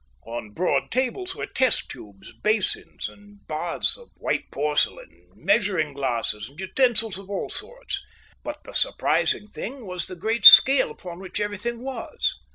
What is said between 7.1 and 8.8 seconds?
of all sorts; but the